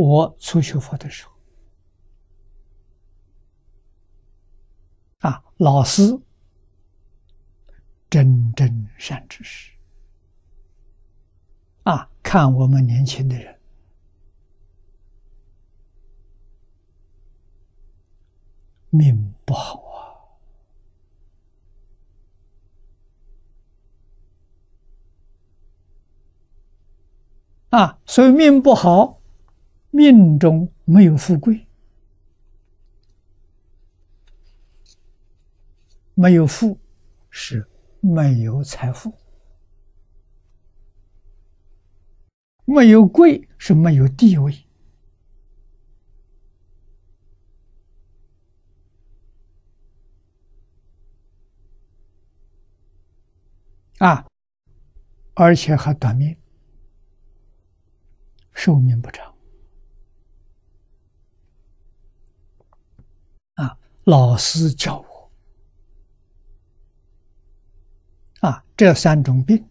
[0.00, 1.32] 我初学佛的时候，
[5.28, 6.16] 啊，老师
[8.08, 9.72] 真真善知识，
[11.82, 13.58] 啊，看我们年轻的人。
[18.90, 19.82] 命不好
[27.70, 29.17] 啊，啊，所以命不好。
[29.90, 31.66] 命中没有富贵，
[36.14, 36.78] 没有富
[37.30, 37.66] 是
[38.00, 39.12] 没有财富，
[42.64, 44.54] 没有贵是没有地位
[53.98, 54.24] 啊，
[55.34, 56.36] 而且还短命，
[58.52, 59.37] 寿命不长。
[64.08, 65.30] 老师教我
[68.40, 69.62] 啊，这三种病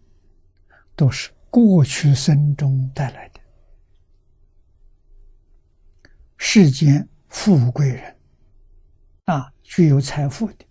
[0.94, 3.40] 都是过去生中带来的。
[6.36, 8.16] 世间富贵人
[9.24, 10.64] 啊，具有财富的，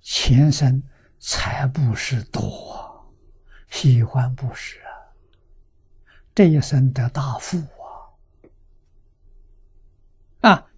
[0.00, 0.82] 前生
[1.20, 3.14] 财布施多，
[3.70, 5.14] 喜欢布施啊，
[6.34, 7.56] 这一生得大富。
[7.58, 7.83] 啊，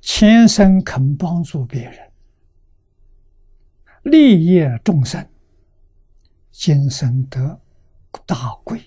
[0.07, 2.12] 前生肯帮助别人，
[4.05, 5.29] 利业众生，
[6.53, 7.61] 今生得
[8.25, 8.81] 大贵。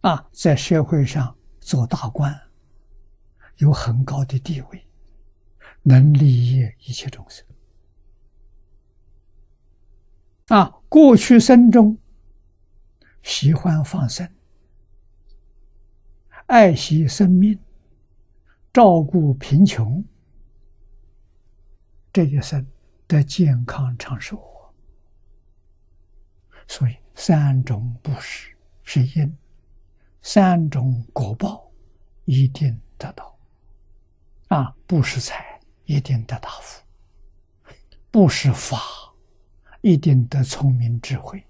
[0.00, 2.34] 啊，在社会上做大官，
[3.58, 4.82] 有很高的地位，
[5.82, 7.44] 能利益一切众生。
[10.46, 11.98] 啊，过去生中
[13.22, 14.26] 喜欢放生，
[16.46, 17.60] 爱惜生命。
[18.72, 20.04] 照顾贫穷，
[22.12, 22.66] 这一生
[23.06, 24.40] 得健康长寿。
[26.68, 29.36] 所以三种布施是因，
[30.20, 31.70] 三种果报
[32.24, 33.36] 一定得到。
[34.48, 36.82] 啊，布施财一定得大福，
[38.10, 38.78] 布施法
[39.80, 41.42] 一定得聪明智慧，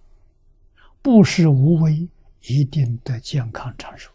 [1.02, 2.08] 布施无为
[2.42, 4.10] 一定得健康长寿。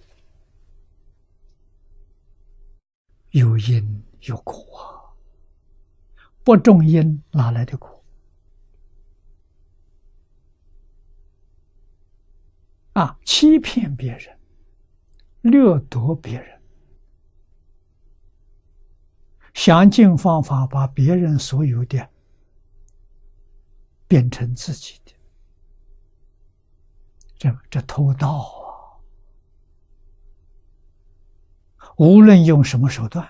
[3.34, 5.16] 有因有果，
[6.44, 8.04] 不种因哪来的果？
[12.94, 14.38] 啊，欺骗别人，
[15.42, 16.62] 掠夺别人，
[19.56, 22.08] 想尽方法把别人所有的
[24.08, 25.12] 变成自己的，
[27.36, 28.63] 这这偷盗。
[32.04, 33.26] 无论用什么手段，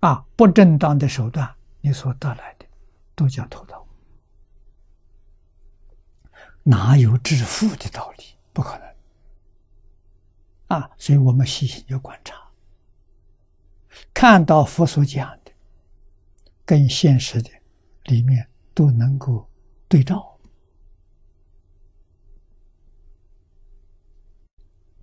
[0.00, 1.50] 啊，不正当的手段，
[1.80, 2.66] 你所得来的，
[3.14, 3.86] 都叫偷盗，
[6.62, 8.24] 哪有致富的道理？
[8.52, 8.86] 不可能。
[10.66, 12.36] 啊，所以我们细心要观察，
[14.12, 15.52] 看到佛所讲的，
[16.66, 17.50] 跟现实的
[18.04, 19.48] 里面都能够
[19.88, 20.37] 对照。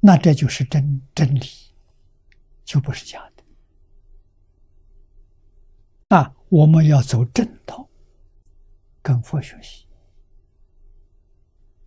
[0.08, 1.42] 那这就是真真理，
[2.64, 3.44] 就不是假的。
[6.16, 7.90] 啊，我们要走正道，
[9.02, 9.88] 跟佛学习。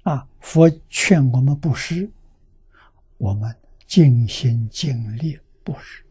[0.02, 2.10] 啊，佛劝我们布施，
[3.18, 6.04] 我们尽心尽力布施，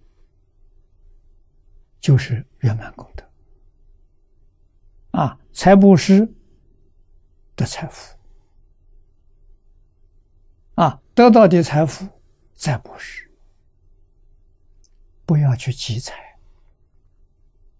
[1.99, 3.29] 就是圆满功德。
[5.11, 6.25] 啊，财布施
[7.53, 8.16] 得财富。
[11.17, 12.07] 得到的财富
[12.53, 13.27] 再不是，
[15.25, 16.37] 不要去积财。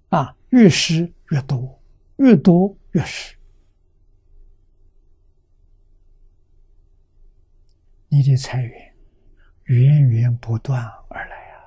[0.10, 1.80] 啊，越施越多，
[2.16, 3.36] 越多越是，
[8.08, 8.96] 你的财源
[9.66, 11.62] 源源不断而来啊！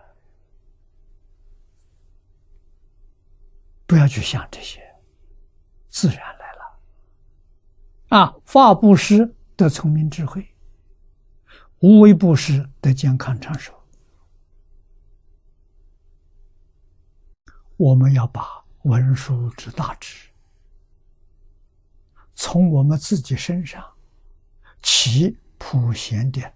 [3.86, 4.82] 不要去想这些，
[5.88, 6.80] 自然来了。
[8.08, 10.49] 啊，法布施得聪明智慧。
[11.80, 13.74] 无为不施的健康长寿。
[17.76, 20.28] 我们要把文殊之大智
[22.34, 23.82] 从我们自己身上
[24.82, 26.52] 起普贤的